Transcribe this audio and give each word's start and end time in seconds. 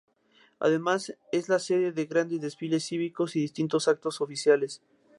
Además, 0.57 1.15
es 1.31 1.47
la 1.47 1.59
sede 1.59 1.91
de 1.91 2.07
grandes 2.07 2.41
desfiles 2.41 2.83
cívicos 2.85 3.35
y 3.35 3.39
distintos 3.41 3.87
actos 3.87 4.19
oficiales. 4.19 4.81